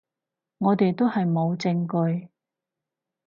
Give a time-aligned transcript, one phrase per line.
[0.57, 1.85] 我哋都係冇證
[2.21, 2.31] 據